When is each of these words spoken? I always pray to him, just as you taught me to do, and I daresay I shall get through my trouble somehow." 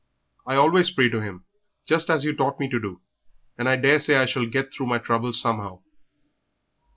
I 0.47 0.55
always 0.55 0.89
pray 0.89 1.09
to 1.09 1.21
him, 1.21 1.45
just 1.85 2.09
as 2.09 2.25
you 2.25 2.35
taught 2.35 2.59
me 2.59 2.67
to 2.69 2.79
do, 2.79 3.01
and 3.55 3.69
I 3.69 3.75
daresay 3.75 4.15
I 4.15 4.25
shall 4.25 4.47
get 4.47 4.73
through 4.73 4.87
my 4.87 4.97
trouble 4.97 5.31
somehow." 5.31 5.83